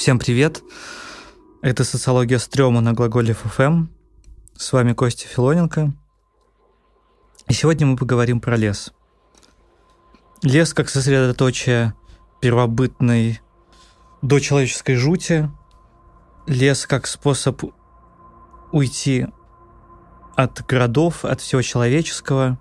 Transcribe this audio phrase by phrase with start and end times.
[0.00, 0.62] Всем привет!
[1.60, 3.88] Это «Социология стрёма» на глаголе ФМ.
[4.56, 5.92] С вами Костя Филоненко.
[7.48, 8.94] И сегодня мы поговорим про лес.
[10.42, 11.92] Лес как сосредоточие
[12.40, 13.42] первобытной
[14.22, 15.50] дочеловеческой жути.
[16.46, 17.62] Лес как способ
[18.72, 19.26] уйти
[20.34, 22.58] от городов, от всего человеческого.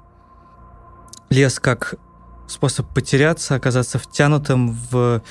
[1.29, 1.95] Лес как
[2.47, 5.21] способ потеряться, оказаться втянутым в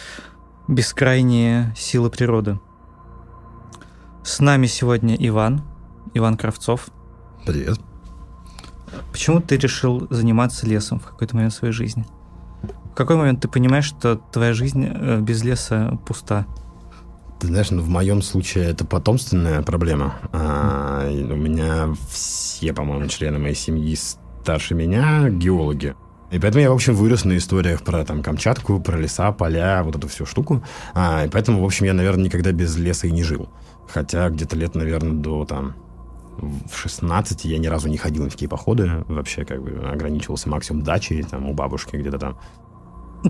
[0.69, 2.61] бескрайние силы природы.
[4.23, 5.63] С нами сегодня Иван,
[6.15, 6.89] Иван Кравцов.
[7.47, 7.81] Привет.
[9.11, 12.07] Почему ты решил заниматься лесом в какой-то момент своей жизни?
[12.93, 16.47] В какой момент ты понимаешь, что твоя жизнь э, без леса пуста?
[17.41, 20.17] Ты знаешь, ну, в моем случае это потомственная проблема.
[20.33, 25.95] А, у меня все, по-моему, члены моей семьи старше меня геологи.
[26.31, 29.97] И поэтому я, в общем, вырос на историях про там Камчатку, про леса, поля, вот
[29.97, 30.63] эту всю штуку.
[30.95, 33.49] А, и поэтому, в общем, я, наверное, никогда без леса и не жил.
[33.89, 35.75] Хотя где-то лет, наверное, до там
[36.39, 39.05] в 16 я ни разу не ходил на такие походы.
[39.09, 42.39] Вообще, как бы, ограничивался максимум дачей, там, у бабушки где-то там.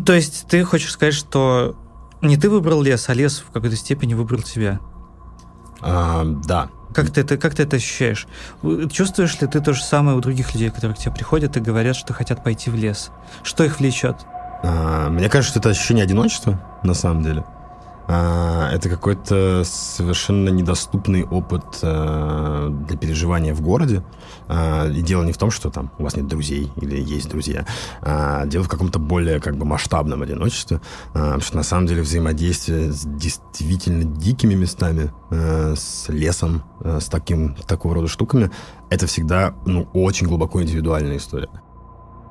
[0.05, 1.77] То есть ты хочешь сказать, что
[2.21, 4.81] не ты выбрал лес, а лес в какой-то степени выбрал тебя?
[5.81, 6.69] А, да,
[6.99, 8.27] как ты, это, как ты это ощущаешь?
[8.91, 11.95] Чувствуешь ли ты то же самое у других людей, которые к тебе приходят и говорят,
[11.95, 13.13] что хотят пойти в лес?
[13.45, 14.17] Что их влечет?
[14.65, 17.45] А, мне кажется, что это ощущение одиночества, на самом деле.
[18.11, 24.03] А, это какой-то совершенно недоступный опыт а, для переживания в городе.
[24.49, 27.67] А, и дело не в том, что там у вас нет друзей или есть друзья.
[28.47, 30.81] Дело в каком-то более как бы масштабном одиночестве.
[31.13, 37.97] Потому что на самом деле взаимодействие с действительно дикими местами, с лесом, с таким, такого
[37.97, 38.51] рода штуками,
[38.89, 41.51] это всегда ну, очень глубоко индивидуальная история.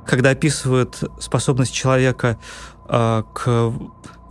[0.08, 2.40] Когда описывают способность человека
[2.88, 3.74] к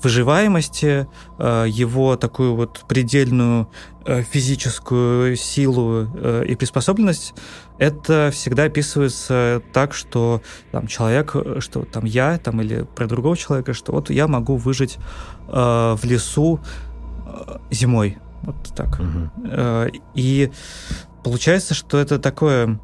[0.02, 1.06] выживаемости,
[1.38, 3.68] э, его такую вот предельную
[4.04, 7.34] э, физическую силу э, и приспособленность,
[7.78, 13.74] это всегда описывается так, что там человек, что там я, там или про другого человека,
[13.74, 14.98] что вот я могу выжить
[15.46, 16.60] в лесу
[17.70, 18.98] зимой, вот так.
[18.98, 20.00] Угу.
[20.14, 20.50] И
[21.22, 22.80] получается, что это такое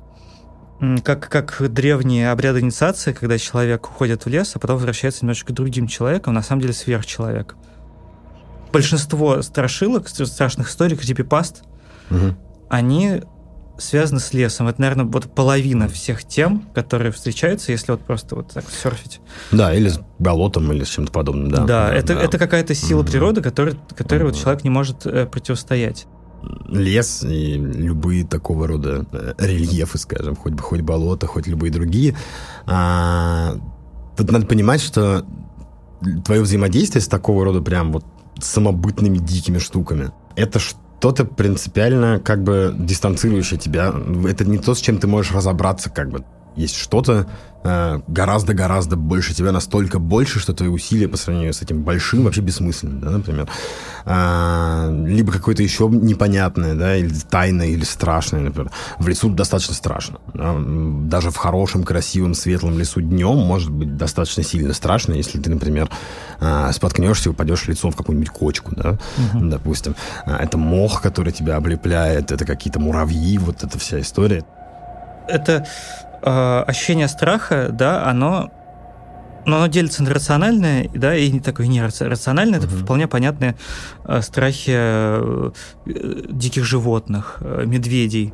[1.05, 5.87] как, как древние обряды инициации, когда человек уходит в лес, а потом возвращается немножечко другим
[5.87, 7.55] человеком, на самом деле сверхчеловек.
[8.73, 11.63] Большинство страшилок, страшных историй, крипипаст,
[12.11, 12.35] угу.
[12.69, 13.23] они
[13.79, 14.69] связаны с лесом.
[14.69, 19.21] Это, наверное, вот половина всех тем, которые встречаются, если вот просто вот так серфить.
[19.51, 21.59] Да, или с болотом, или с чем-то подобным, да.
[21.59, 22.23] Да, да это, да.
[22.23, 23.11] это какая-то сила угу.
[23.11, 24.31] природы, которой, которой угу.
[24.31, 26.07] вот человек не может э, противостоять
[26.69, 32.17] лес и любые такого рода э, рельефы, скажем, хоть хоть болото, хоть любые другие.
[32.67, 33.57] А,
[34.17, 35.25] тут надо понимать, что
[36.25, 38.05] твое взаимодействие с такого рода прям вот
[38.41, 43.95] самобытными дикими штуками, это что-то принципиально как бы дистанцирующее тебя.
[44.29, 46.25] Это не то, с чем ты можешь разобраться как бы.
[46.57, 47.27] Есть что-то,
[47.65, 52.41] Э, гораздо-гораздо больше тебя, настолько больше, что твои усилия по сравнению с этим большим вообще
[52.41, 53.49] бессмысленны, да, например.
[54.05, 58.73] А, либо какое-то еще непонятное, да, или тайное, или страшное, например.
[58.99, 60.19] В лесу достаточно страшно.
[60.35, 60.57] Да?
[60.59, 65.89] Даже в хорошем, красивом, светлом лесу днем может быть достаточно сильно страшно, если ты, например,
[66.41, 68.99] а, споткнешься и упадешь лицом в какую-нибудь кочку, да,
[69.35, 69.47] угу.
[69.47, 69.95] допустим.
[70.27, 74.45] А, это мох, который тебя облепляет, это какие-то муравьи, вот эта вся история.
[75.29, 75.65] Это
[76.23, 78.51] э, ощущение страха, да, оно
[79.45, 82.61] но оно делится на рациональное, да, и не такое нерациональное.
[82.61, 82.65] Uh-huh.
[82.65, 83.57] Это вполне понятные
[84.05, 85.51] э, страхи э,
[85.85, 88.33] диких животных, э, медведей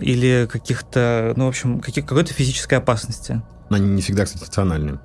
[0.00, 3.42] или каких-то, ну, в общем, каких, какой-то физической опасности.
[3.68, 4.98] Они не всегда, кстати, рациональные.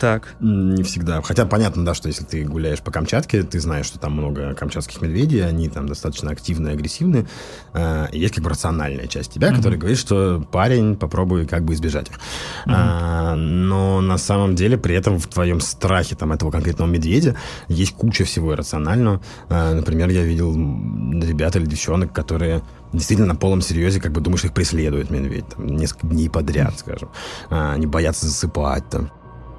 [0.00, 0.34] Так.
[0.40, 1.20] Не всегда.
[1.20, 5.02] Хотя понятно, да, что если ты гуляешь по Камчатке, ты знаешь, что там много камчатских
[5.02, 7.26] медведей, они там достаточно активные, агрессивные.
[7.74, 9.56] Э, есть как бы рациональная часть тебя, mm-hmm.
[9.56, 12.14] которая говорит, что парень, попробуй как бы избежать их.
[12.14, 12.72] Mm-hmm.
[12.74, 17.36] А, но на самом деле при этом в твоем страхе там этого конкретного медведя
[17.68, 19.20] есть куча всего иррационального.
[19.50, 22.62] А, например, я видел ребят или девчонок, которые
[22.92, 27.10] действительно на полном серьезе как бы думаешь, их преследует медведь там, несколько дней подряд, скажем.
[27.50, 29.10] А, они боятся засыпать там.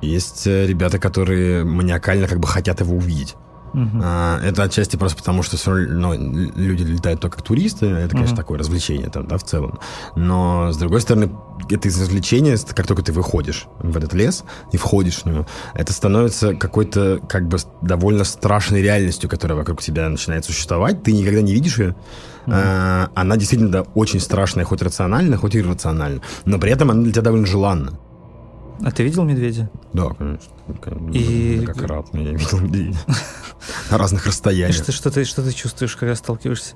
[0.01, 3.35] Есть э, ребята, которые маниакально как бы хотят его увидеть.
[3.73, 4.01] Uh-huh.
[4.03, 7.85] А, это отчасти просто потому, что все равно ну, люди летают только как туристы.
[7.85, 8.37] Это, конечно, uh-huh.
[8.37, 9.79] такое развлечение там, да, в целом.
[10.15, 11.31] Но, с другой стороны,
[11.69, 14.43] это из развлечения, как только ты выходишь в этот лес
[14.73, 20.09] и входишь в него, это становится какой-то как бы довольно страшной реальностью, которая вокруг тебя
[20.09, 21.03] начинает существовать.
[21.03, 21.95] Ты никогда не видишь ее.
[22.45, 22.53] Uh-huh.
[22.53, 26.21] А, она действительно да, очень страшная, хоть рациональная, хоть иррациональная.
[26.43, 27.93] Но при этом она для тебя довольно желанна.
[28.83, 29.69] А ты видел медведя?
[29.93, 30.51] Да, конечно.
[31.13, 32.97] И- рад, я видел медведя.
[33.91, 34.75] На разных расстояниях.
[34.75, 36.75] что, что, ты, что ты чувствуешь, когда сталкиваешься?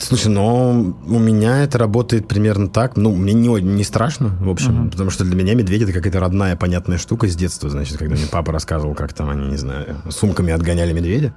[0.00, 0.70] Слушай, но
[1.06, 2.96] у меня это работает примерно так.
[2.96, 4.90] Ну, мне не, не страшно, в общем, Мгм.
[4.90, 7.68] потому что для меня медведь это какая-то родная, понятная штука с детства.
[7.68, 11.34] Значит, когда мне папа рассказывал, как там они, не знаю, сумками отгоняли медведя.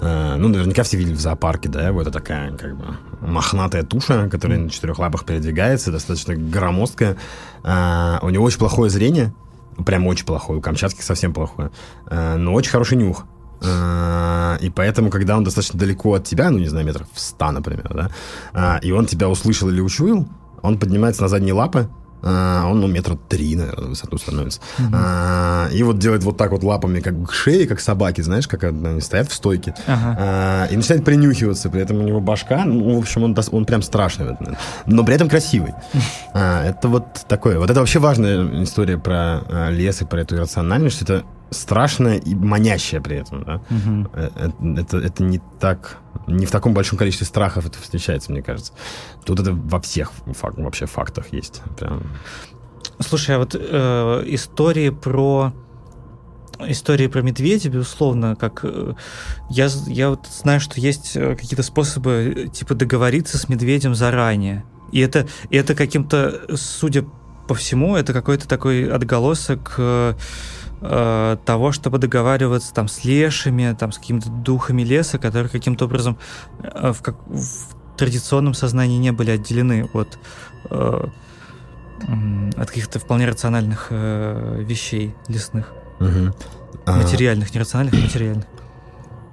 [0.00, 4.28] А, ну, наверняка все видели в зоопарке, да, вот это такая, как бы, мохнатая туша,
[4.28, 7.16] которая на четырех лапах передвигается, достаточно громоздкая.
[7.64, 9.32] А, у него очень плохое зрение,
[9.84, 11.70] прям очень плохое, у камчатских совсем плохое,
[12.06, 13.24] А, но очень хороший нюх.
[13.60, 18.10] И поэтому, когда он достаточно далеко от тебя, ну, не знаю, метров в 100, например,
[18.54, 20.28] да, и он тебя услышал или учуял,
[20.62, 21.88] он поднимается на задние лапы,
[22.22, 24.60] а, он, ну, метра три, наверное, в высоту становится.
[24.92, 28.48] А, И вот делает вот так вот лапами, как бы к шее, как собаки, знаешь,
[28.48, 29.74] как они стоят в стойке.
[29.86, 30.16] Ага.
[30.18, 33.82] А, И начинает принюхиваться, при этом у него башка, ну, в общем, он, он прям
[33.82, 34.58] страшный момент.
[34.86, 35.74] но при этом красивый.
[36.34, 37.58] А, Это вот такое.
[37.58, 42.16] Вот это вообще важная история про а, лес и про эту иррациональность, что это страшное
[42.18, 43.62] и манящее при этом, да.
[44.14, 48.72] Э, Это, это не так, не в таком большом количестве страхов это встречается, мне кажется.
[49.24, 51.62] Тут это во всех фак- вообще фактах есть.
[51.78, 52.02] Прям.
[53.00, 55.52] Слушай, а вот э, истории про
[56.66, 58.94] истории про медведя, безусловно, как э,
[59.48, 64.64] я, я вот знаю, что есть какие-то способы типа договориться с медведем заранее.
[64.90, 67.04] И это, и это каким-то, судя
[67.46, 69.74] по всему, это какой-то такой отголосок
[70.80, 76.18] э, того, чтобы договариваться там с лешими, там с какими-то духами леса, которые каким-то образом
[76.62, 80.18] э, в, как, в традиционном сознании не были отделены от
[80.70, 81.04] э,
[82.56, 85.72] от каких-то вполне рациональных э, вещей лесных.
[85.98, 86.32] Мгм.
[86.86, 88.44] А, Материальных, не рациональных, а материальных.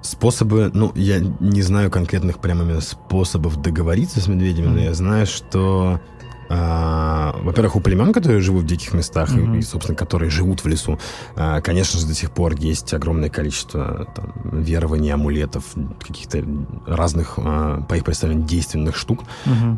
[0.02, 4.82] Способы, ну, я не знаю конкретных прямо именно способов договориться с медведями, но Мгм.
[4.82, 6.00] я знаю, что,
[6.48, 9.58] во-первых, у племен, которые живут в диких местах и- Мгм.
[9.58, 10.98] и, собственно, которые живут в лесу,
[11.34, 15.64] а, конечно же, до сих пор есть огромное количество там, верований, амулетов,
[16.00, 16.44] каких-то
[16.86, 19.24] разных, а, по их представлению, действенных штук,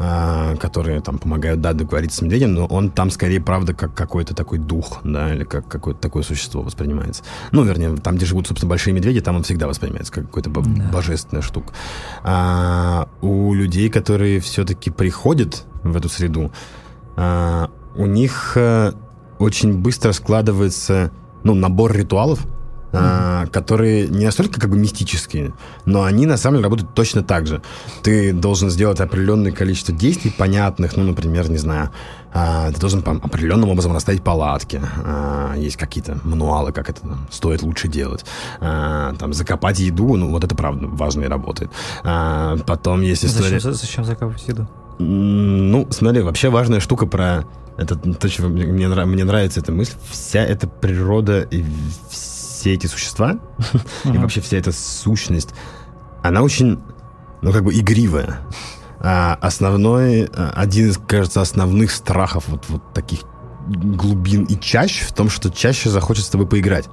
[0.00, 4.34] а, которые там помогают, да, договориться с медведем, но он там скорее, правда, как какой-то
[4.34, 7.22] такой дух, да, или как какое-то такое существо воспринимается.
[7.52, 10.62] Ну, вернее, там, где живут, собственно, большие медведи, там он всегда воспринимается как какой-то бо-
[10.62, 10.90] Да.
[10.92, 11.72] божественная штука.
[12.24, 16.50] А у людей, которые все-таки приходят в эту среду,
[17.16, 18.92] а, у них э,
[19.38, 21.10] очень быстро складывается,
[21.44, 22.40] ну, набор ритуалов,
[22.90, 25.52] а, которые не настолько как бы мистические,
[25.84, 27.60] но они на самом деле работают точно так же.
[28.02, 31.90] Ты должен сделать определенное количество действий понятных, ну, например, не знаю,
[32.32, 37.26] а, ты должен по- определенным образом расставить палатки, а, есть какие-то мануалы, как это там,
[37.30, 38.24] стоит лучше делать,
[38.60, 41.70] А, там закопать еду, ну, вот это правда важно и работает.
[42.04, 43.60] А, потом есть история...
[43.60, 44.66] Зачем, за- зачем закапывать еду?
[44.98, 47.44] Ну, смотри, вообще важная штука про...
[47.76, 49.92] Это то, что мне, мне мне нравится эта мысль.
[50.10, 51.64] Вся эта природа и
[52.10, 53.38] все эти существа,
[54.04, 54.22] и Мгм.
[54.22, 55.50] вообще вся эта сущность,
[56.24, 56.80] она очень,
[57.40, 58.40] ну, как бы игривая.
[59.00, 63.20] А основной, а, один из, кажется, основных страхов вот, вот таких
[63.68, 66.86] глубин и чаще в том, что чаще захочет с тобой поиграть.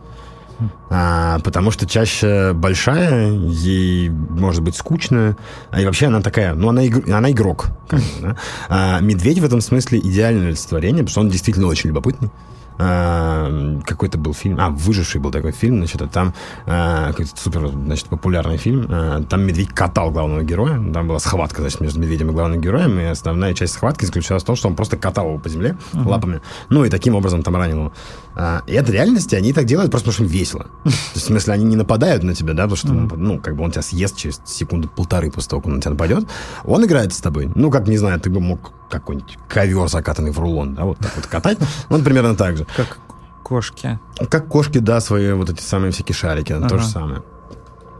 [0.90, 5.36] А, потому что чаще большая, ей может быть скучно,
[5.72, 7.68] а и вообще она такая, ну она, игр- она игрок.
[7.90, 8.38] как бы, да.
[8.69, 12.30] А медведь в этом смысле идеальное олицетворение, потому что он действительно очень любопытный.
[12.78, 16.33] А, какой-то был фильм, а, «Выживший» был такой фильм, значит, а там
[16.66, 21.62] а, какой-то супер, значит, популярный фильм, а, там медведь катал главного героя, там была схватка,
[21.62, 24.76] значит, между медведем и главным героем, и основная часть схватки заключалась в том, что он
[24.76, 27.94] просто катал его по земле лапами, ну и таким образом там ранил его.
[28.37, 30.63] А, и это реальности они так делают просто потому, что им весело.
[30.83, 33.63] То есть, в смысле, они не нападают на тебя, да, потому что, ну, как бы
[33.63, 36.25] он тебя съест через секунду полторы после того, как он на тебя нападет.
[36.65, 37.49] Он играет с тобой.
[37.56, 41.15] Ну, как, не знаю, ты бы мог какой-нибудь ковер, закатанный в рулон, да, вот так
[41.15, 41.57] вот катать.
[41.89, 42.68] Он примерно так же.
[42.75, 42.99] Как
[43.44, 43.99] кошки.
[44.30, 46.77] Как кошки, да, свои вот эти самые всякие шарики, то Ага.
[46.80, 47.23] же самое.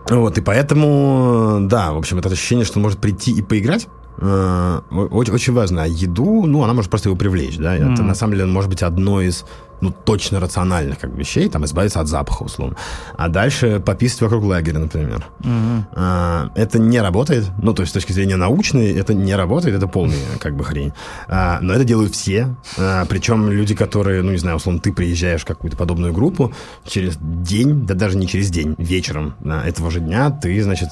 [0.10, 3.88] Вот, и поэтому, да, в общем, это ощущение, что он может прийти и поиграть,
[4.18, 5.84] э, очень, очень важно.
[5.84, 7.76] А еду, ну, она может просто его привлечь, да.
[7.76, 8.08] Это, Мгм.
[8.08, 9.46] на самом деле, может быть одно из,
[9.82, 12.76] ну, точно рациональных как бы, вещей, там, избавиться от запаха, условно.
[13.18, 15.26] А дальше пописать вокруг лагеря, например.
[15.40, 15.88] Мгм.
[15.94, 17.46] А, это не работает.
[17.62, 20.94] Ну, то есть, с точки зрения научной, это не работает, это полная, как бы, хрень.
[21.28, 22.56] А, но это делают все.
[22.78, 26.54] А, причем люди, которые, ну, не знаю, условно, ты приезжаешь в какую-то подобную группу,
[26.88, 30.90] через день, да даже не через день, вечером да, этого же дня ты, значит,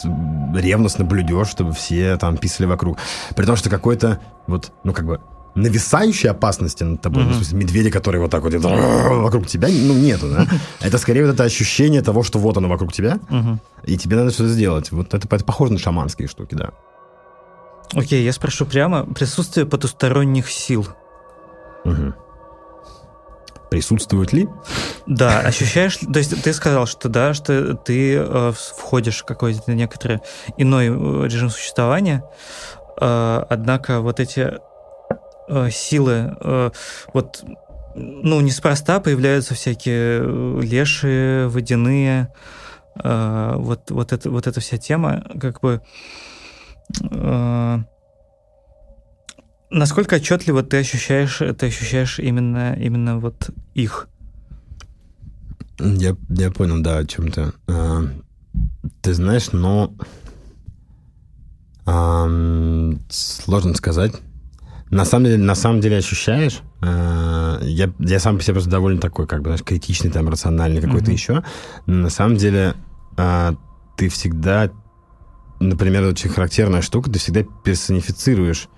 [0.55, 2.97] ревностно блюдешь, чтобы все там писали вокруг.
[3.35, 5.19] При том, что какой-то, вот, ну, как бы,
[5.55, 9.93] нависающей опасности над тобой, ну, в смысле, медведя, который вот так вот вокруг тебя, ну,
[9.93, 10.47] нету, да?
[10.81, 13.19] Это скорее вот это ощущение того, что вот оно вокруг тебя,
[13.83, 14.91] и тебе надо что-то сделать.
[14.91, 16.71] Вот это, это похоже на шаманские штуки, да.
[17.93, 19.05] Окей, я спрошу прямо.
[19.05, 20.87] Присутствие потусторонних сил.
[21.85, 22.15] Мгм.
[23.69, 24.47] присутствуют ли?
[25.07, 30.19] Да, ощущаешь, то есть ты сказал, что да, что ты э, входишь в какой-то некоторый
[30.57, 30.87] иной
[31.27, 32.23] режим существования,
[33.01, 34.59] э, однако вот эти
[35.53, 36.71] э, силы, э,
[37.13, 37.43] вот,
[37.95, 42.33] ну, неспроста появляются всякие э, лешие, водяные,
[42.95, 45.81] вот, вот, это, вот эта вся тема, как бы...
[49.71, 54.07] Насколько отчетливо ты ощущаешь, ты ощущаешь именно, именно вот их?
[55.79, 57.51] Я, я понял, да, о чем ты.
[57.67, 58.03] А,
[59.01, 59.93] ты знаешь, но
[61.85, 62.27] а,
[63.09, 64.13] сложно сказать.
[64.93, 66.61] На самом деле, на самом деле ощущаешь.
[66.81, 70.81] А, я, я сам по себе просто довольно такой, как бы, знаешь, критичный, там, рациональный
[70.81, 71.13] какой-то mm-hmm.
[71.13, 71.43] еще.
[71.85, 72.75] Но на самом деле
[73.17, 73.55] а,
[73.97, 74.71] ты всегда,
[75.59, 78.69] например, очень характерная штука, ты всегда персонифицируешь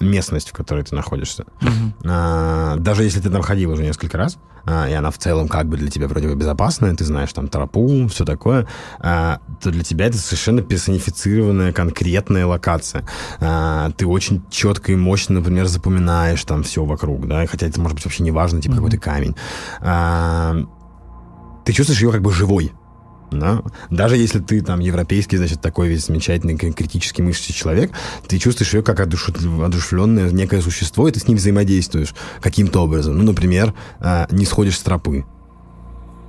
[0.00, 1.44] местность, в которой ты находишься.
[1.60, 1.92] Mm-hmm.
[2.06, 5.66] А, даже если ты там ходил уже несколько раз, а, и она в целом как
[5.66, 8.66] бы для тебя вроде бы безопасная, ты знаешь там тропу, все такое,
[9.00, 13.06] а, то для тебя это совершенно персонифицированная конкретная локация.
[13.40, 17.96] А, ты очень четко и мощно, например, запоминаешь там все вокруг, да, хотя это может
[17.96, 18.76] быть вообще не важно, типа mm-hmm.
[18.76, 19.36] какой-то камень.
[19.80, 20.56] А,
[21.64, 22.72] ты чувствуешь ее как бы живой.
[23.38, 23.62] Да?
[23.90, 27.92] Даже если ты там европейский, значит, такой весь замечательный критический мыслящий человек,
[28.26, 33.16] ты чувствуешь ее как одушевленное некое существо, и ты с ним взаимодействуешь каким-то образом.
[33.16, 35.24] Ну, например, а, не сходишь с тропы.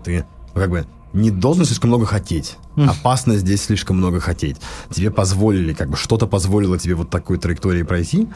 [0.03, 0.85] Ты как бы
[1.15, 2.57] не должен слишком много хотеть.
[2.75, 2.89] Mm.
[2.89, 4.57] Опасно здесь слишком много хотеть.
[4.91, 8.27] Тебе позволили, как бы что-то позволило тебе вот такой траектории пройти,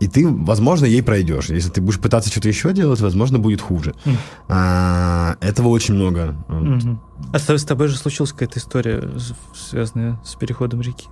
[0.00, 1.50] и ты, возможно, ей пройдешь.
[1.50, 3.94] Если ты будешь пытаться что-то еще делать, возможно, будет хуже.
[4.04, 4.16] Mm.
[4.48, 6.34] А, этого очень много.
[6.48, 6.96] Mm-hmm.
[7.32, 9.10] А с тобой же случилась какая-то история,
[9.54, 11.08] связанная с переходом реки?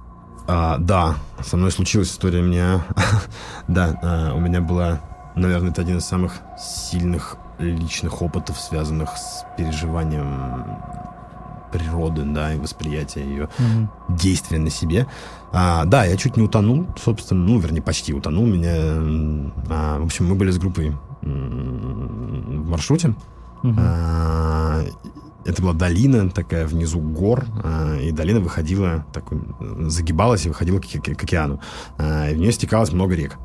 [0.48, 2.42] А, да, со мной случилась история.
[2.42, 2.84] Меня,
[3.68, 5.00] да, а, у меня была,
[5.36, 10.64] наверное, это один из самых сильных личных опытов, связанных с переживанием
[11.70, 14.16] природы, да, и восприятия ее mm-hmm.
[14.16, 15.06] действия на себе.
[15.52, 18.46] А, да, я чуть не утонул, собственно, ну, вернее, почти утонул.
[18.46, 18.72] Меня,
[19.68, 23.14] а, в общем, мы были с группой в маршруте.
[23.62, 23.74] Mm-hmm.
[23.78, 24.84] А,
[25.44, 29.24] это была долина такая внизу гор, а, и долина выходила, так,
[29.88, 31.60] загибалась и выходила к, к, к океану.
[31.98, 33.38] А, и в нее стекалось много рек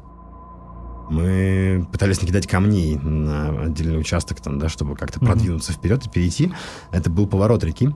[1.10, 5.26] мы пытались накидать камней на отдельный участок, там, да, чтобы как-то mm-hmm.
[5.26, 6.52] продвинуться вперед и перейти.
[6.92, 7.94] Это был поворот реки.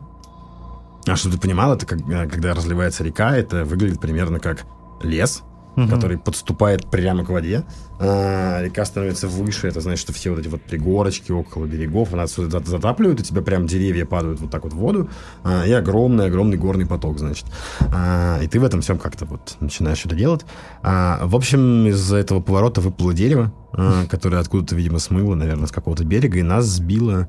[1.10, 4.66] А что ты понимал, это как, э, когда разливается река, это выглядит примерно как
[5.02, 5.44] лес,
[5.76, 5.88] угу.
[5.90, 7.64] который подступает прямо к воде.
[8.00, 12.24] А, река становится выше, это значит, что все вот эти вот пригорочки около берегов, она
[12.24, 15.10] отсюда затапливает, у тебя прям деревья падают вот так вот в воду,
[15.44, 17.46] а, и огромный-огромный горный поток, значит.
[17.94, 20.46] А, и ты в этом всем как-то вот начинаешь это делать.
[20.82, 25.72] А, в общем, из этого поворота выплыло дерево, а, которое откуда-то, видимо, смыло, наверное, с
[25.72, 27.28] какого-то берега, и нас сбило,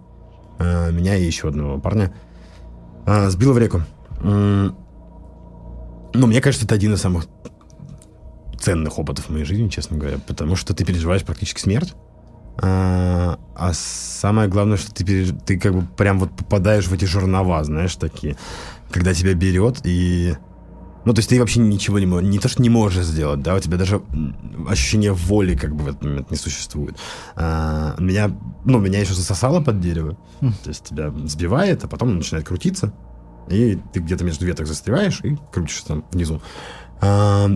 [0.58, 2.12] а, меня и еще одного парня,
[3.06, 3.82] а, сбило в реку.
[4.22, 7.26] Ну, мне кажется, это один из самых
[8.58, 11.94] ценных опытов в моей жизни, честно говоря, потому что ты переживаешь практически смерть.
[12.62, 15.30] А, а самое главное, что ты, переж...
[15.46, 18.36] ты как бы прям вот попадаешь в эти жернова, знаешь, такие,
[18.90, 20.34] когда тебя берет и...
[21.04, 23.54] Ну, то есть ты вообще ничего не можешь, не то, что не можешь сделать, да,
[23.54, 24.02] у тебя даже
[24.68, 26.96] ощущение воли как бы в этот момент не существует.
[27.36, 28.30] А, меня,
[28.64, 30.52] ну, меня еще засосало под дерево, mm.
[30.62, 32.92] то есть тебя сбивает, а потом начинает крутиться,
[33.48, 36.42] и ты где-то между веток застреваешь и крутишься там внизу.
[37.00, 37.48] А,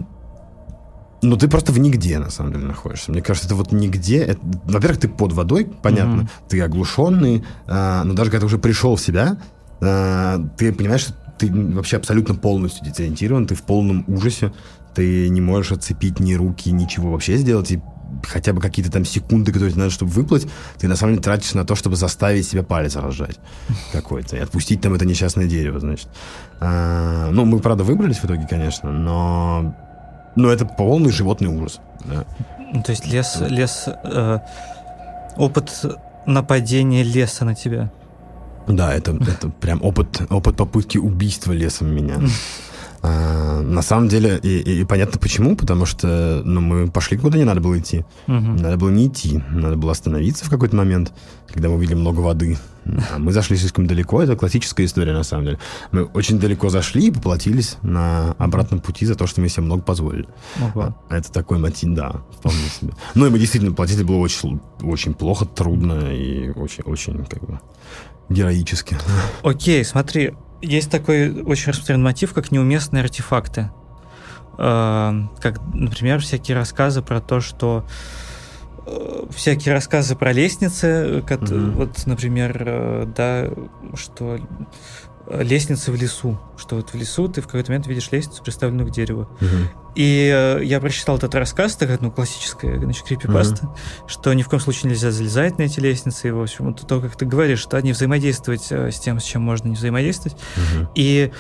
[1.25, 3.11] ну, ты просто в нигде, на самом деле, находишься.
[3.11, 4.19] Мне кажется, это вот нигде.
[4.19, 6.49] Это, во-первых, ты под водой, понятно, mm-hmm.
[6.49, 9.39] ты оглушенный, а, но даже когда ты уже пришел в себя,
[9.81, 14.53] а, ты понимаешь, что ты вообще абсолютно полностью дезориентирован, ты в полном ужасе,
[14.95, 17.81] ты не можешь отцепить ни руки, ничего вообще сделать, и
[18.23, 20.47] хотя бы какие-то там секунды, которые тебе надо, чтобы выплыть,
[20.79, 23.39] ты на самом деле тратишь на то, чтобы заставить себя палец разжать
[23.93, 26.09] какой-то и отпустить там это несчастное дерево, значит.
[26.61, 29.75] А, ну, мы, правда, выбрались в итоге, конечно, но
[30.37, 31.81] ну, это полный животный ужас.
[32.05, 32.25] Да.
[32.73, 34.39] Ну, то есть лес, лес, э,
[35.37, 35.85] опыт
[36.27, 37.91] нападения леса на тебя.
[38.69, 42.21] Да, это, это прям опыт, опыт попытки убийства лесом меня.
[43.07, 47.37] А, на самом деле, и, и, и понятно почему, потому что ну, мы пошли куда
[47.37, 47.99] не надо было идти.
[48.27, 48.35] Угу.
[48.35, 51.13] Надо было не идти, надо было остановиться в какой-то момент,
[51.53, 52.57] когда мы увидели много воды.
[53.13, 55.59] А мы зашли слишком далеко, это классическая история на самом деле.
[55.93, 59.83] Мы очень далеко зашли и поплатились на обратном пути за то, что мы себе много
[59.83, 60.29] позволили.
[60.63, 60.97] Ага.
[61.11, 62.93] Это такой мотив, да, вполне себе.
[63.15, 67.61] Ну и мы действительно платили было очень, очень плохо, трудно и очень, очень как бы
[68.29, 68.97] героически.
[69.43, 73.71] Окей, смотри, есть такой очень распространенный мотив, как неуместные артефакты.
[74.59, 77.85] Э, как, например, всякие рассказы про то, что
[78.87, 81.71] э, всякие рассказы про лестницы, как, mm-hmm.
[81.73, 83.51] вот, например, э, да,
[83.95, 84.39] что
[85.29, 88.91] лестницы в лесу, что вот в лесу ты в какой-то момент видишь лестницу, приставленную к
[88.91, 89.23] дереву.
[89.41, 89.95] Угу.
[89.95, 93.77] И э, я прочитал этот рассказ, такая, ну, классическая, значит, крипипаста, угу.
[94.07, 97.01] что ни в коем случае нельзя залезать на эти лестницы, и, в общем, вот то,
[97.01, 100.37] как ты говоришь, что не взаимодействовать э, с тем, с чем можно не взаимодействовать.
[100.57, 100.89] Угу.
[100.95, 101.37] И э,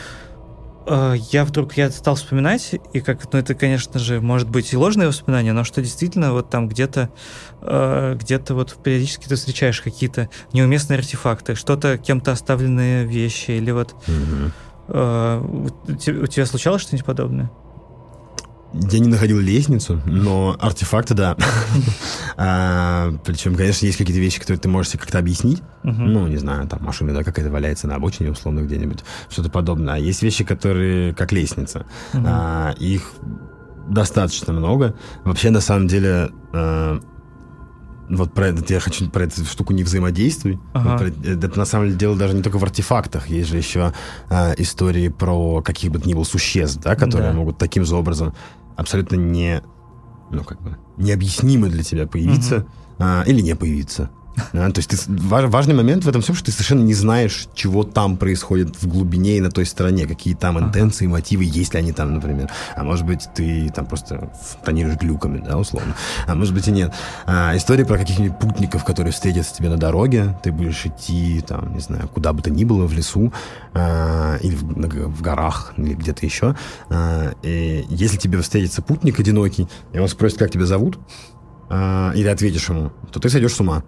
[0.86, 5.08] я вдруг я стал вспоминать, и как, ну, это, конечно же, может быть и ложное
[5.08, 7.10] воспоминание, но что действительно вот там где-то
[7.62, 13.94] э, где-то вот периодически ты встречаешь какие-то неуместные артефакты, что-то кем-то оставленные вещи, или вот...
[14.06, 14.52] Угу.
[14.86, 17.50] У тебя случалось что-нибудь подобное?
[18.90, 21.36] Я не находил лестницу, но артефакты, да.
[22.36, 25.62] а, причем, конечно, есть какие-то вещи, которые ты можешь себе как-то объяснить.
[25.84, 25.92] Uh-huh.
[25.92, 29.04] Ну, не знаю, там машина, да, какая-то валяется на обочине, условно, где-нибудь.
[29.30, 29.94] Что-то подобное.
[29.94, 31.86] А есть вещи, которые как лестница.
[32.12, 32.24] Uh-huh.
[32.26, 33.12] А, их
[33.88, 34.96] достаточно много.
[35.24, 37.00] Вообще, на самом деле, э,
[38.10, 40.58] вот про это я хочу про эту штуку не взаимодействуй.
[40.72, 40.90] Ага.
[40.90, 43.28] Вот про, это на самом деле дело даже не только в артефактах.
[43.28, 43.92] Есть же еще
[44.30, 47.36] э, истории про каких бы то ни было существ, да, которые да.
[47.36, 48.34] могут таким же образом
[48.76, 49.62] абсолютно не,
[50.30, 52.66] ну, как бы, необъяснимо для тебя появиться угу.
[52.98, 54.10] а, или не появиться.
[54.52, 57.84] Да, то есть ты, важный момент в этом всем, что ты совершенно не знаешь, чего
[57.84, 61.92] там происходит в глубине и на той стороне, какие там интенции, мотивы, есть ли они
[61.92, 62.50] там, например.
[62.76, 64.32] А может быть, ты там просто
[64.64, 65.94] тонируешь глюками, да, условно.
[66.26, 66.92] А может быть и нет.
[67.26, 71.80] А, история про каких-нибудь путников, которые встретятся тебе на дороге, ты будешь идти, там, не
[71.80, 73.32] знаю, куда бы то ни было, в лесу,
[73.72, 76.56] а, или в, в горах, или где-то еще.
[76.90, 80.98] А, и если тебе встретится путник одинокий, и он спросит, как тебя зовут,
[81.68, 83.84] а, или ответишь ему, то ты сойдешь с ума.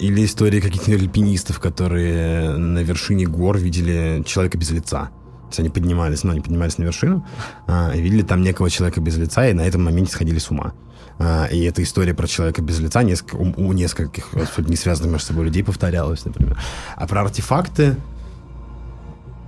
[0.00, 5.06] Или истории каких-нибудь альпинистов, которые на вершине гор видели человека без лица.
[5.06, 7.26] То есть они поднимались, ну, они поднимались на вершину
[7.66, 10.72] а, и видели там некого человека без лица, и на этом моменте сходили с ума.
[11.18, 14.28] А, и эта история про человека без лица несколько, у, у нескольких
[14.58, 16.58] не связанных между собой людей повторялась, например.
[16.96, 17.96] А про артефакты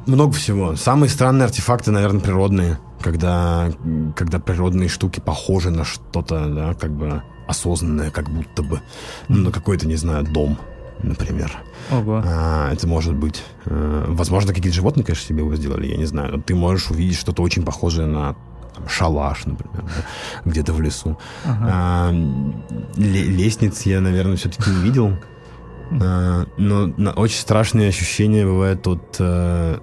[0.07, 0.77] много всего.
[0.77, 3.71] Самые странные артефакты, наверное, природные, когда,
[4.17, 8.81] когда природные штуки похожи на что-то, да, как бы осознанное, как будто бы.
[9.29, 10.59] Ну, на какой-то, не знаю, дом,
[11.03, 11.57] например.
[11.91, 12.23] Ого.
[12.25, 13.43] А, это может быть.
[13.67, 16.37] А, возможно, какие-то животные, конечно, себе его сделали, я не знаю.
[16.37, 18.35] Но ты можешь увидеть что-то очень похожее на
[18.75, 21.19] там, шалаш, например, да, где-то в лесу.
[21.45, 21.69] Ага.
[21.71, 22.13] А,
[22.97, 25.17] лестниц я, наверное, все-таки не видел.
[26.01, 29.81] А, но на, очень страшные ощущения бывают от а,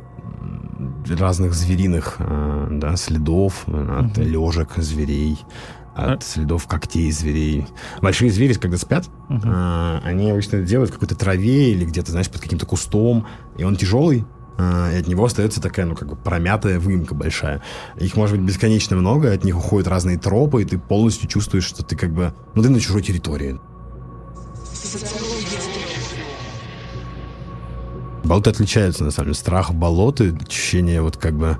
[1.08, 4.22] разных звериных а, да, следов, от угу.
[4.22, 5.40] лежек зверей,
[6.00, 7.68] от следов когтей зверей.
[8.02, 9.42] Большие звери, когда спят, угу.
[9.46, 13.64] а, они обычно это делают в какой-то траве или где-то, знаешь, под каким-то кустом, и
[13.64, 14.26] он тяжелый,
[14.58, 17.62] а, и от него остается такая, ну, как бы промятая выемка большая.
[17.98, 21.84] Их может быть бесконечно много, от них уходят разные тропы, и ты полностью чувствуешь, что
[21.84, 23.60] ты как бы, ну, ты на чужой территории.
[28.24, 29.40] Болоты отличаются, на самом деле.
[29.40, 31.58] Страх болоты, ощущение вот как бы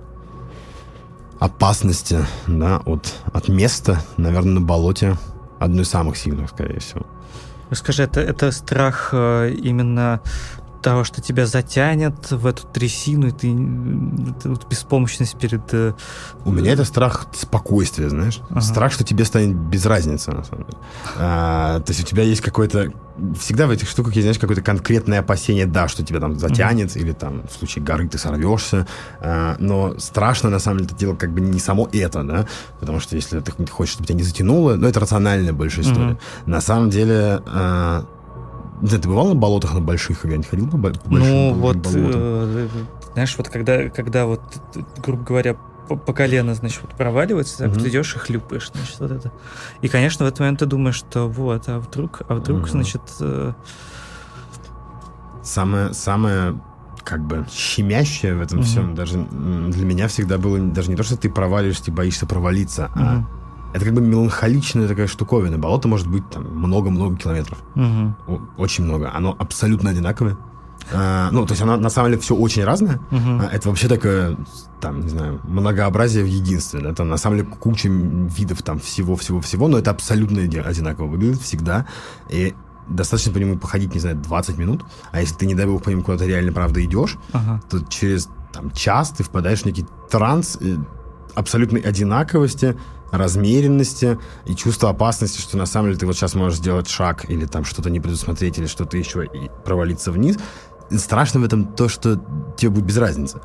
[1.40, 5.18] опасности, да, от, от места, наверное, на болоте
[5.60, 7.06] одно из самых сильных, скорее всего.
[7.72, 10.22] Скажи, это, это страх э, именно
[10.82, 13.54] того, что тебя затянет в эту трясину, и ты
[14.46, 15.62] вот, беспомощность перед...
[15.74, 15.94] Э,
[16.46, 18.42] У меня это страх спокойствия, знаешь?
[18.50, 18.62] Ага.
[18.62, 20.78] Страх, что тебе станет без разницы, на самом деле.
[21.18, 22.92] А, то есть у тебя есть какой-то...
[23.38, 27.00] Всегда в этих штуках есть, знаешь, какое-то конкретное опасение, да, что тебя там затянет, ага.
[27.00, 28.88] или там в случае горы ты сорвешься.
[29.20, 32.48] А, но страшно, на самом деле, это дело как бы не само это, да?
[32.80, 36.12] Потому что если ты хочешь, чтобы тебя не затянуло, ну, это рациональная больше история.
[36.12, 36.20] Ага.
[36.46, 37.42] На самом деле...
[37.46, 38.06] А,
[38.82, 42.68] да, ты бывал на болотах на больших или не ходил по, большим Ну, вот, э,
[43.14, 44.42] знаешь, вот когда, когда вот,
[44.98, 47.82] грубо говоря, по, по колено, значит, вот проваливается, так mm-hmm.
[47.82, 49.32] ты идешь и хлюпаешь, значит, вот это.
[49.82, 52.72] И, конечно, в этот момент ты думаешь, что вот, а вдруг, а вдруг, mm-hmm.
[52.72, 53.02] значит...
[53.20, 53.54] Э...
[55.42, 56.62] Самое, самое
[57.04, 58.64] как бы щемящее в этом mm-hmm.
[58.64, 62.92] всем даже для меня всегда было даже не то, что ты проваливаешься, ты боишься провалиться,
[62.94, 63.02] mm-hmm.
[63.02, 63.26] а
[63.74, 65.58] это как бы меланхоличная такая штуковина.
[65.58, 67.60] Болото может быть там много-много километров.
[67.76, 68.42] Угу.
[68.58, 69.12] Очень много.
[69.14, 70.38] Оно абсолютно одинаковое.
[70.92, 73.00] А, ну, то есть оно на самом деле все очень разное.
[73.12, 73.42] Угу.
[73.42, 74.38] А, это вообще такое,
[74.82, 76.82] там, не знаю, многообразие в единстве.
[76.82, 81.86] Это на самом деле куча видов там всего-всего-всего, но это абсолютно одинаково выглядит всегда.
[82.30, 82.56] И
[82.88, 84.84] достаточно по нему походить, не знаю, 20 минут.
[85.12, 87.62] А если ты, не дай бог, по нему куда-то реально, правда, идешь, ага.
[87.70, 90.76] то через там, час ты впадаешь в некий транс э,
[91.36, 92.76] абсолютной одинаковости,
[93.12, 97.46] размеренности и чувство опасности, что на самом деле ты вот сейчас можешь сделать шаг или
[97.46, 100.38] там что-то не предусмотреть или что-то еще и провалиться вниз.
[100.92, 102.20] Страшно в этом то, что
[102.58, 103.40] тебе будет без разницы.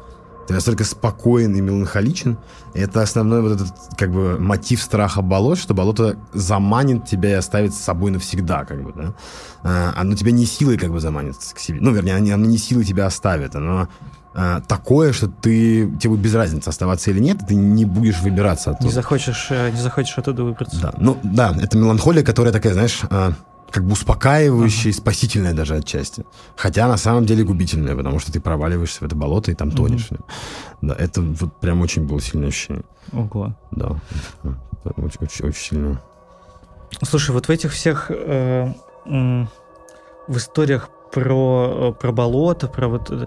[0.46, 2.38] ты настолько спокоен и меланхоличен.
[2.74, 7.74] Это основной вот этот как бы мотив страха болот, что болото заманит тебя и оставит
[7.74, 9.14] с собой навсегда, как бы, да.
[9.62, 11.78] А, оно тебя не силой как бы заманит к себе.
[11.80, 13.56] Ну, вернее, оно не силой тебя оставит.
[13.56, 13.88] Оно
[14.34, 18.70] а, такое, что ты тебе будет без разницы оставаться или нет, ты не будешь выбираться
[18.70, 18.86] оттуда.
[18.86, 20.80] Не захочешь, э, не захочешь оттуда выбраться.
[20.80, 23.34] Да, ну да, это меланхолия, которая такая, знаешь, а,
[23.70, 25.00] как бы успокаивающая, ага.
[25.00, 26.24] спасительная даже отчасти.
[26.56, 30.08] Хотя на самом деле губительная, потому что ты проваливаешься в это болото и там тонешь.
[30.10, 30.20] Угу.
[30.82, 32.84] Да, это вот прям очень было сильное ощущение.
[33.12, 33.56] Ого.
[33.70, 33.96] Да,
[34.84, 36.00] очень, очень, очень сильно.
[37.02, 38.72] Слушай, вот в этих всех э,
[39.06, 39.46] э,
[40.28, 43.26] в историях про, э, про болото, про вот э,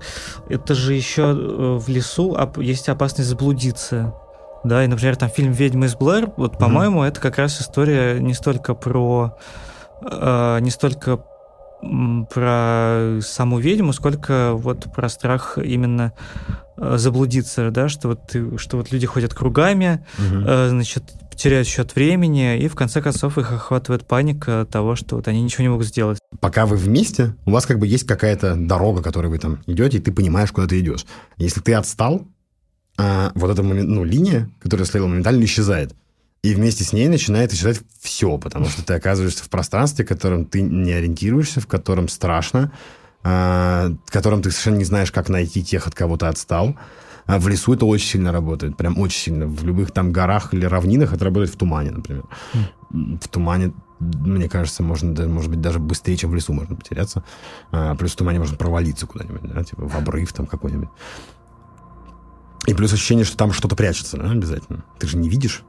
[0.49, 4.13] это же еще э, в лесу есть опасность заблудиться.
[4.63, 7.07] Да, и, например, там фильм «Ведьма из Блэр», вот, по-моему, mm-hmm.
[7.07, 9.37] это как раз история не столько про
[10.01, 11.23] э, не столько
[12.33, 16.11] про саму ведьму, сколько вот про страх именно
[16.75, 20.43] заблудиться, да, что вот, ты, что вот люди ходят кругами, угу.
[20.43, 21.03] э, значит,
[21.35, 25.63] теряют счет времени, и в конце концов их охватывает паника того, что вот они ничего
[25.63, 26.19] не могут сделать.
[26.39, 30.01] Пока вы вместе, у вас как бы есть какая-то дорога, которой вы там идете, и
[30.01, 31.05] ты понимаешь, куда ты идешь.
[31.37, 32.27] Если ты отстал,
[32.97, 35.95] а, вот эта ну, линия, которая стояла, моментально исчезает.
[36.43, 40.45] И вместе с ней начинает исчезать все, потому что ты оказываешься в пространстве, в котором
[40.45, 42.71] ты не ориентируешься, в котором страшно,
[43.23, 46.77] а, в котором ты совершенно не знаешь, как найти тех, от кого ты отстал.
[47.27, 49.47] А в лесу это очень сильно работает, прям очень сильно.
[49.47, 52.23] В любых там горах или равнинах это работает в тумане, например.
[52.53, 53.19] Mm.
[53.21, 57.23] В тумане, мне кажется, можно, может быть, даже быстрее, чем в лесу можно потеряться.
[57.71, 60.89] А, плюс в тумане можно провалиться куда-нибудь, да, типа в обрыв там какой-нибудь.
[62.65, 64.85] И плюс ощущение, что там что-то прячется, да, обязательно.
[64.97, 65.63] Ты же не видишь,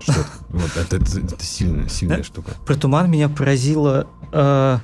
[0.00, 0.14] что
[0.48, 2.52] вот это, это, это сильная, сильная штука.
[2.64, 4.78] Про туман меня поразило э,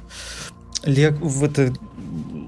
[0.85, 1.73] в это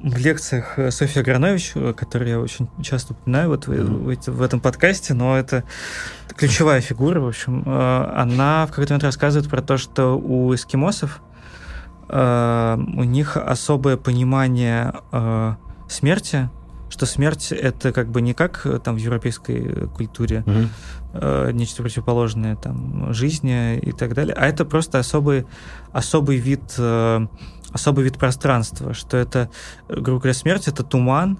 [0.04, 4.30] в лекциях э, Софья Гранович, э, которую я очень часто упоминаю вот mm-hmm.
[4.30, 5.64] в, в этом подкасте, но это
[6.36, 11.20] ключевая фигура, в общем, э, она в какой-то момент рассказывает про то, что у эскимосов
[12.06, 14.92] у них особое понимание
[15.88, 16.50] смерти,
[16.88, 21.52] что смерть это как бы не как там в европейской культуре mm-hmm.
[21.52, 25.46] нечто противоположное там жизни и так далее, а это просто особый
[25.92, 26.78] особый вид
[27.74, 29.50] особый вид пространства, что это,
[29.88, 31.38] грубо говоря, смерть— это туман,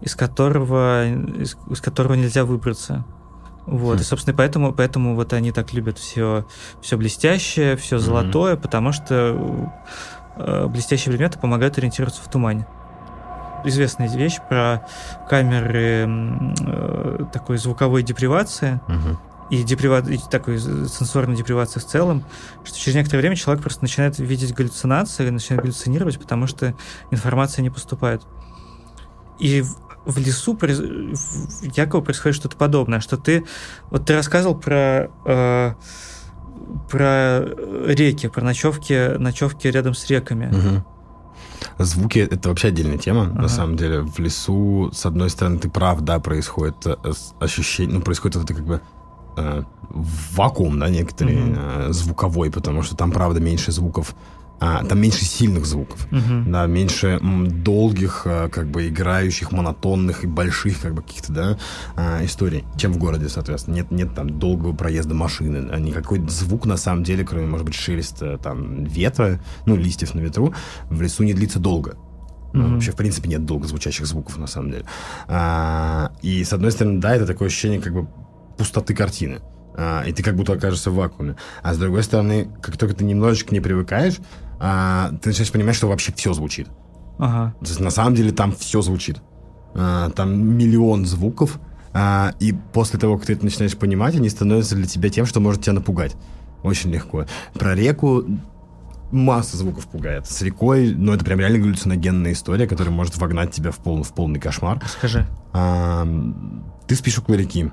[0.00, 3.04] из которого, из, из которого нельзя выбраться.
[3.66, 4.00] Вот, хм.
[4.00, 6.46] и, собственно, поэтому, поэтому вот они так любят все,
[6.80, 8.60] все блестящее, все золотое, mm-hmm.
[8.60, 9.72] потому что
[10.36, 12.66] э, блестящие предметы помогают ориентироваться в тумане.
[13.64, 14.86] Известная вещь про
[15.28, 18.80] камеры э, такой звуковой депривации.
[18.88, 19.16] Mm-hmm
[19.50, 20.02] и, деприва...
[20.08, 22.24] и такой сенсорной депривации в целом,
[22.64, 26.74] что через некоторое время человек просто начинает видеть галлюцинации, начинает галлюцинировать, потому что
[27.10, 28.22] информация не поступает.
[29.38, 30.58] И в, в лесу
[31.76, 33.44] якобы происходит что-то подобное, что ты...
[33.90, 35.10] Вот ты рассказывал про...
[35.24, 35.74] Э,
[36.90, 37.40] про
[37.86, 40.46] реки, про ночевки, ночевки рядом с реками.
[40.46, 40.84] Угу.
[41.78, 43.42] Звуки— это вообще отдельная тема, ага.
[43.42, 44.00] на самом деле.
[44.00, 46.94] В лесу, с одной стороны, ты прав, да, происходит э,
[47.40, 48.80] ощущение, ну, происходит вот это как бы
[49.36, 51.88] э, вакуум, да, некоторые mm-hmm.
[51.88, 54.14] э, звуковой, потому что там, правда, меньше звуков,
[54.66, 56.50] а, там меньше сильных звуков, mm-hmm.
[56.50, 61.58] да, меньше долгих, а, как бы играющих, монотонных и больших, как бы каких-то, да,
[61.96, 63.74] а, историй, чем в городе, соответственно.
[63.74, 67.74] Нет, нет там долгого проезда машины, да, никакой звук на самом деле, кроме, может быть,
[67.74, 70.54] шелеста там ветра, ну, листьев на ветру,
[70.88, 71.96] в лесу не длится долго.
[72.54, 72.74] Mm-hmm.
[72.74, 74.86] вообще, в принципе, нет долго звучащих звуков, на самом деле.
[75.28, 78.08] А, и, с одной стороны, да, это такое ощущение, как бы
[78.56, 79.40] пустоты картины.
[79.76, 81.36] А, и ты как будто окажешься в вакууме.
[81.62, 84.18] А с другой стороны, как только ты немножечко не привыкаешь,
[84.60, 86.68] а, ты начинаешь понимать, что вообще все звучит.
[87.18, 87.54] Ага.
[87.60, 89.20] То есть, на самом деле там все звучит.
[89.74, 91.58] А, там миллион звуков,
[91.92, 95.40] а, и после того, как ты это начинаешь понимать, они становятся для тебя тем, что
[95.40, 96.16] может тебя напугать.
[96.62, 97.26] Очень легко.
[97.54, 98.24] Про реку
[99.12, 100.26] масса звуков пугает.
[100.26, 104.12] С рекой, ну, это прям реально галлюциногенная история, которая может вогнать тебя в, пол, в
[104.14, 104.82] полный кошмар.
[104.86, 105.26] Скажи.
[105.52, 106.06] А,
[106.88, 107.70] ты спишь около реки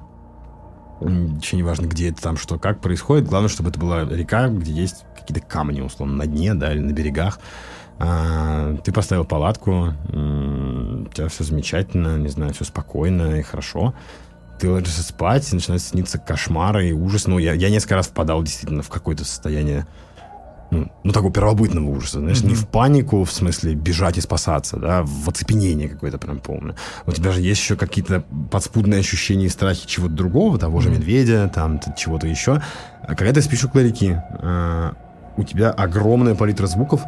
[1.02, 3.28] Вообще не важно, где это там, что, как происходит.
[3.28, 6.92] Главное, чтобы это была река, где есть какие-то камни, условно, на дне, да, или на
[6.92, 7.40] берегах.
[7.98, 13.94] А, ты поставил палатку, у тебя все замечательно, не знаю, все спокойно и хорошо.
[14.60, 17.26] Ты ложишься спать, и начинают сниться кошмары и ужас.
[17.26, 19.88] Ну, я, я несколько раз впадал действительно в какое-то состояние
[20.72, 22.48] ну, ну, такого первобытного ужаса, знаешь, mm-hmm.
[22.48, 26.76] не в панику, в смысле бежать и спасаться, да, в оцепенение какое-то прям полное.
[27.06, 30.82] У тебя же есть еще какие-то подспудные ощущения и страхи чего-то другого, того mm-hmm.
[30.82, 32.62] же медведя, там, чего-то еще.
[33.02, 34.92] А когда ты спишь около реки, э,
[35.36, 37.02] у тебя огромная палитра звуков,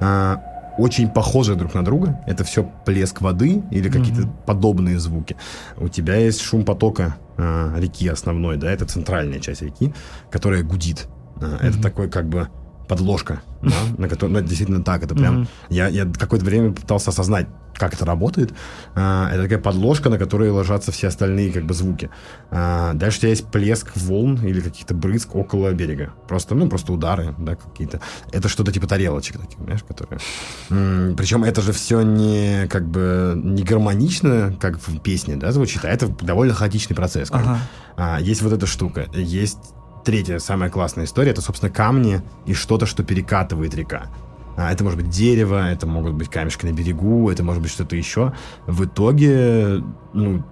[0.00, 0.36] э,
[0.78, 2.22] очень похожи друг на друга.
[2.26, 4.44] Это все плеск воды или какие-то mm-hmm.
[4.46, 5.36] подобные звуки.
[5.76, 9.92] У тебя есть шум потока э, реки основной, да, это центральная часть реки,
[10.30, 11.08] которая гудит.
[11.40, 11.68] Э, mm-hmm.
[11.68, 12.48] Это такой как бы
[12.90, 15.48] подложка, да, на которой, ну, действительно так, это прям, mm-hmm.
[15.68, 18.52] я, я какое-то время пытался осознать, как это работает.
[18.96, 22.10] А, это такая подложка, на которой ложатся все остальные как бы звуки.
[22.50, 26.12] А, дальше у тебя есть плеск волн или каких-то брызг около берега.
[26.28, 28.00] Просто, ну, просто удары, да, какие-то.
[28.32, 30.18] Это что-то типа тарелочек таких, знаешь, которые...
[31.14, 35.88] Причем это же все не как бы не гармонично, как в песне, да, звучит, а
[35.88, 37.28] это довольно хаотичный процесс.
[37.30, 37.60] Ага.
[37.96, 39.06] А, есть вот эта штука.
[39.14, 39.58] Есть
[40.04, 44.10] третья самая классная история, это, собственно, камни и что-то, что перекатывает река.
[44.56, 47.96] А, это может быть дерево, это могут быть камешки на берегу, это может быть что-то
[47.96, 48.32] еще.
[48.66, 49.82] В итоге,
[50.12, 50.44] ну,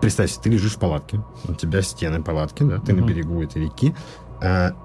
[0.00, 3.00] представь себе, ты лежишь в палатке, у тебя стены палатки, да, ты mm-hmm.
[3.00, 3.94] на берегу этой реки,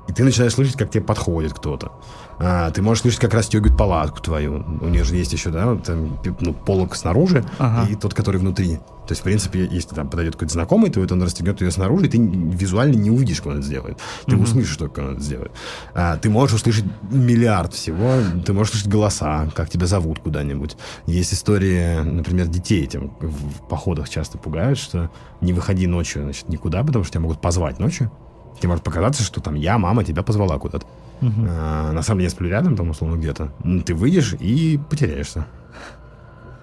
[0.08, 1.91] и ты начинаешь слышать, как тебе подходит кто-то.
[2.39, 4.63] А, ты можешь слышать, как расстегивают палатку твою.
[4.82, 7.89] У них же есть еще, да, там, ну, полок снаружи ага.
[7.91, 8.78] и тот, который внутри.
[8.78, 12.06] То есть, в принципе, если там подойдет какой-то знакомый, то вот он расстегнет ее снаружи,
[12.06, 13.98] и ты визуально не увидишь, как он это сделает.
[14.28, 14.43] Ты угу.
[14.43, 15.52] услышишь, что он это сделает.
[15.93, 18.13] А, ты можешь услышать миллиард всего.
[18.45, 20.78] Ты можешь услышать голоса, как тебя зовут куда-нибудь.
[21.08, 25.10] Есть истории, например, детей этим в походах часто пугают, что
[25.41, 28.12] не выходи ночью, значит, никуда, потому что тебя могут позвать ночью.
[28.60, 30.86] Тебе может показаться, что там я, мама, тебя позвала куда-то.
[31.22, 31.45] Угу.
[31.48, 33.52] А, на самом деле сплю рядом, там, условно, где-то.
[33.86, 35.45] Ты выйдешь и потеряешься.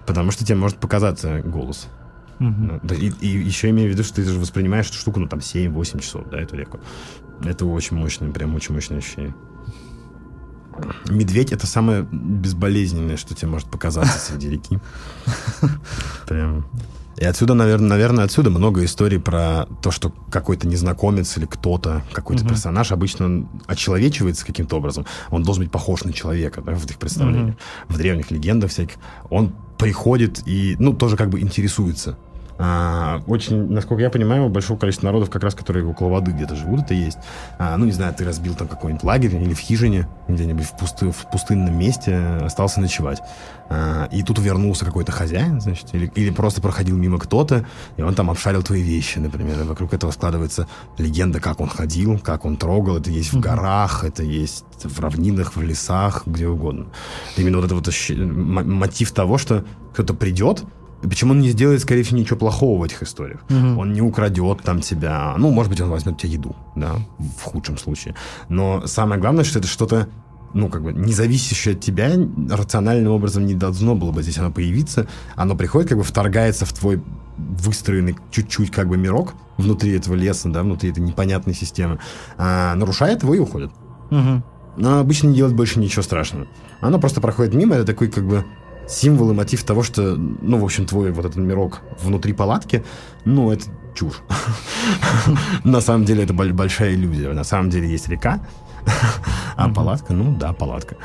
[0.06, 1.88] Потому что тебе может показаться голос.
[2.38, 2.94] Угу.
[2.94, 6.00] И, и еще имею в виду, что ты же воспринимаешь эту штуку, ну, там, 7-8
[6.00, 6.80] часов, да, эту реку.
[7.44, 9.34] Это очень мощное, прям очень мощное ощущение.
[11.08, 14.78] Медведь— это самое безболезненное, что тебе может показаться среди реки.
[16.28, 16.66] Прям...
[17.18, 22.42] И отсюда, наверное, наверное, отсюда много историй про то, что какой-то незнакомец или кто-то, какой-то
[22.42, 22.50] угу.
[22.50, 25.06] персонаж обычно очеловечивается каким-то образом.
[25.30, 27.56] Он должен быть похож на человека, да, в этих представлениях.
[27.88, 27.94] Угу.
[27.94, 28.96] В древних легендах всяких.
[29.30, 32.18] Он приходит и, ну, тоже как бы интересуется
[32.58, 36.82] а, очень, насколько я понимаю, большого количества народов, как раз, которые около воды где-то живут,
[36.82, 37.18] это есть.
[37.58, 41.10] А, ну, не знаю, ты разбил там какой-нибудь лагерь или в хижине, где-нибудь в, пусты,
[41.10, 43.20] в пустынном месте остался ночевать.
[43.68, 47.66] А, и тут вернулся какой-то хозяин, значит, или, или просто проходил мимо кто-то,
[47.96, 49.60] и он там обшарил твои вещи, например.
[49.60, 50.66] И вокруг этого складывается
[50.98, 52.96] легенда, как он ходил, как он трогал.
[52.96, 56.86] Это есть в горах, это есть в равнинах, в лесах, где угодно.
[57.36, 58.16] Именно вот этот вот
[58.64, 60.64] мотив того, что кто-то придет,
[61.02, 63.40] Почему он не сделает, скорее всего, ничего плохого в этих историях?
[63.50, 63.80] Угу.
[63.80, 65.34] Он не украдет там тебя.
[65.36, 68.14] Ну, может быть, он возьмет тебе еду, да, в худшем случае.
[68.48, 70.08] Но самое главное, что это что-то
[70.54, 72.10] ну, как бы, не зависящее от тебя,
[72.48, 75.06] рациональным образом не должно было бы здесь оно появиться.
[75.34, 77.02] Оно приходит, как бы вторгается в твой
[77.36, 81.98] выстроенный чуть-чуть как бы мирок внутри этого леса, да, внутри этой непонятной системы,
[82.38, 83.70] а, нарушает его и уходит.
[84.10, 84.42] Угу.
[84.78, 86.46] Но обычно не делает больше ничего страшного.
[86.80, 88.44] Оно просто проходит мимо, это такой как бы
[88.88, 92.84] символ и мотив того, что, ну, в общем, твой вот этот мирок внутри палатки,
[93.24, 94.20] ну, это чушь.
[95.64, 97.32] На самом деле это большая иллюзия.
[97.32, 98.40] На самом деле есть река,
[99.56, 100.96] а палатка, ну да, палатка.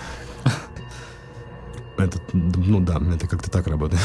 [1.97, 4.01] Это, ну да, это как-то так работает.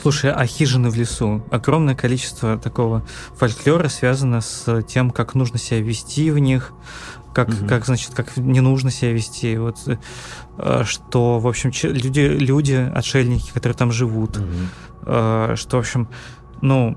[0.00, 1.42] Слушай, а хижины в лесу?
[1.50, 6.72] Огромное количество такого фольклора связано с тем, как нужно себя вести в них,
[7.34, 7.66] как, угу.
[7.68, 9.56] как значит, как не нужно себя вести.
[9.56, 9.78] Вот,
[10.58, 15.56] э, что, в общем, люди, люди, отшельники, которые там живут, угу.
[15.56, 16.08] что, в общем,
[16.60, 16.96] ну,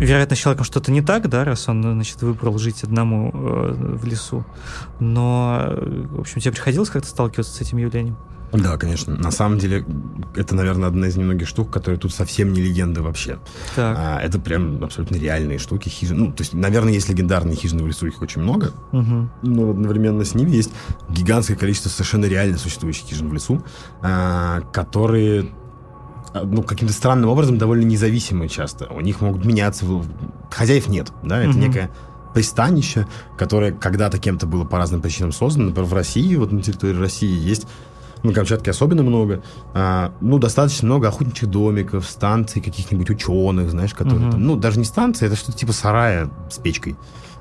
[0.00, 4.04] вероятно, с человеком что-то не так, да, раз он, значит, выбрал жить одному э, в
[4.06, 4.44] лесу.
[4.98, 8.16] Но, в общем, тебе приходилось как-то сталкиваться с этим явлением?
[8.52, 9.16] Да, конечно.
[9.16, 9.84] На самом деле,
[10.34, 13.38] это, наверное, одна из немногих штук, которые тут совсем не легенды вообще.
[13.76, 13.96] Так.
[13.98, 15.88] А, это прям абсолютно реальные штуки.
[15.88, 16.20] Хижины.
[16.20, 18.72] Ну, то есть, наверное, есть легендарные хижины в лесу, их очень много.
[18.92, 19.30] Угу.
[19.42, 20.72] Но одновременно с ними есть
[21.08, 23.62] гигантское количество совершенно реально существующих хижин в лесу,
[24.02, 25.50] а, которые
[26.32, 28.86] а, ну, каким-то странным образом довольно независимые часто.
[28.92, 29.84] У них могут меняться...
[30.50, 31.40] Хозяев нет, да?
[31.40, 31.58] Это угу.
[31.58, 31.90] некое
[32.34, 35.66] пристанище, которое когда-то кем-то было по разным причинам создано.
[35.66, 37.66] Например, в России, вот на территории России есть
[38.22, 39.42] на Камчатке особенно много,
[39.74, 44.32] а, ну, достаточно много охотничьих домиков, станций каких-нибудь ученых, знаешь, которые угу.
[44.32, 46.96] там, ну, даже не станция, это что-то типа сарая с печкой.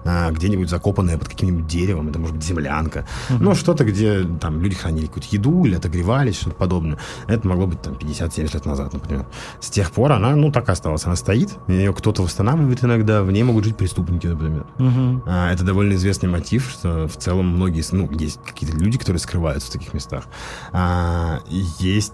[0.05, 3.37] А, где-нибудь закопанная под каким-нибудь деревом, это может быть землянка, uh-huh.
[3.39, 6.97] ну, что-то, где там люди хранили какую-то еду или отогревались, что-то подобное.
[7.27, 9.25] Это могло быть там 50-70 лет назад, например.
[9.59, 11.05] С тех пор она, ну, так и осталась.
[11.05, 14.65] Она стоит, ее кто-то восстанавливает иногда, в ней могут жить преступники, например.
[14.77, 15.21] Uh-huh.
[15.25, 19.69] А, это довольно известный мотив, что в целом многие, ну, есть какие-то люди, которые скрываются
[19.69, 20.25] в таких местах.
[20.71, 21.41] А,
[21.79, 22.13] есть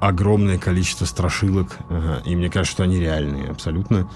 [0.00, 1.78] огромное количество страшилок,
[2.24, 4.10] и мне кажется, что они реальные абсолютно.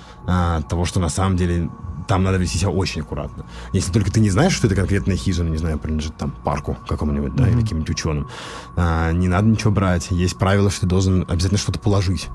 [0.68, 1.70] того, что на самом деле
[2.06, 3.46] там надо вести себя очень аккуратно.
[3.72, 7.34] Если только ты не знаешь, что это конкретная хижина, не знаю, принадлежит там парку какому-нибудь,
[7.34, 7.52] да, mm-hmm.
[7.52, 8.28] или каким-нибудь ученым,
[8.76, 10.10] а, не надо ничего брать.
[10.10, 12.28] Есть правило, что ты должен обязательно что-то положить.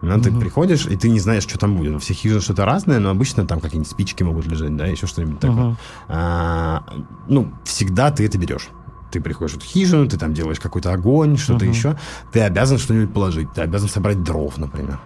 [0.00, 0.22] Ну, mm-hmm.
[0.22, 1.96] Ты приходишь, и ты не знаешь, что там будет.
[1.96, 5.40] У всех хижин что-то разное, но обычно там какие-нибудь спички могут лежать, да, еще что-нибудь
[5.40, 5.64] такое.
[5.64, 5.76] Mm-hmm.
[6.08, 6.84] А,
[7.26, 8.68] ну, всегда ты это берешь
[9.10, 11.70] ты приходишь в эту хижину, ты там делаешь какой-то огонь, что-то uh-huh.
[11.70, 11.98] еще,
[12.30, 15.00] ты обязан что-нибудь положить, ты обязан собрать дров, например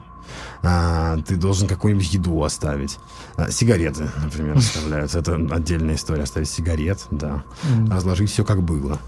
[0.62, 2.98] а, ты должен какую-нибудь еду оставить.
[3.36, 5.18] А, сигареты, например, оставляются.
[5.18, 6.22] Это отдельная история.
[6.22, 7.42] Оставить сигарет, да.
[7.90, 8.98] Разложить все, как было.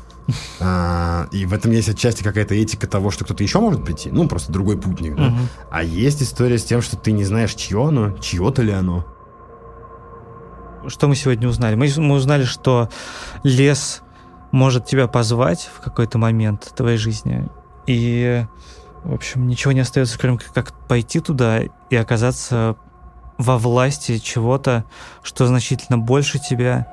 [0.60, 4.10] А, и в этом есть отчасти какая-то этика того, что кто-то еще может прийти.
[4.10, 5.16] Ну, просто другой путник.
[5.16, 5.28] Да?
[5.28, 5.36] Угу.
[5.70, 9.04] А есть история с тем, что ты не знаешь, чье оно, чье-то ли оно.
[10.86, 11.76] Что мы сегодня узнали?
[11.76, 12.90] Мы, мы узнали, что
[13.42, 14.02] лес
[14.52, 17.48] может тебя позвать в какой-то момент твоей жизни.
[17.86, 18.46] И
[19.04, 22.76] в общем, ничего не остается, кроме как пойти туда и оказаться
[23.36, 24.84] во власти чего-то,
[25.22, 26.92] что значительно больше тебя.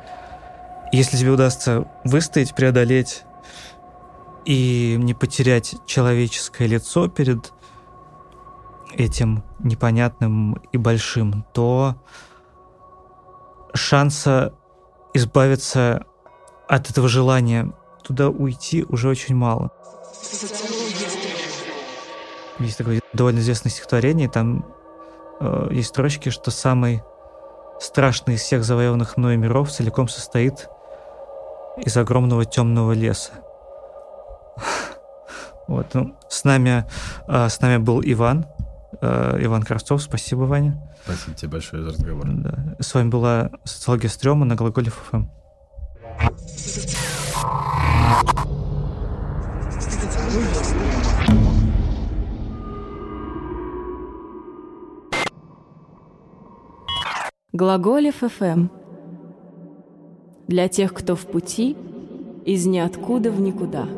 [0.91, 3.23] Если тебе удастся выстоять, преодолеть
[4.45, 7.53] и не потерять человеческое лицо перед
[8.93, 11.95] этим непонятным и большим, то
[13.73, 14.53] шанса
[15.13, 16.05] избавиться
[16.67, 17.71] от этого желания
[18.03, 19.71] туда уйти уже очень мало.
[22.61, 24.65] Есть такое довольно известное стихотворение, там
[25.39, 27.01] э, есть строчки, что самый
[27.79, 30.69] страшный из всех завоеванных мной миров целиком состоит
[31.77, 33.31] из огромного темного леса.
[35.67, 36.85] Вот, ну, с нами,
[37.27, 38.45] э, с нами был Иван,
[38.99, 40.01] э, Иван Кравцов.
[40.01, 40.77] Спасибо, Ваня.
[41.05, 42.25] Спасибо тебе большое за разговор.
[42.27, 42.75] Да.
[42.79, 45.27] С вами была социология стрёма на Глаголе ФМ.
[57.53, 58.69] Глаголев ФМ.
[60.47, 61.75] Для тех, кто в пути,
[62.45, 63.89] из ниоткуда в никуда.